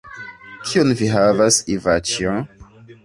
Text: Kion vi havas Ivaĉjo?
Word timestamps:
Kion 0.69 0.93
vi 1.01 1.09
havas 1.17 1.59
Ivaĉjo? 1.75 2.35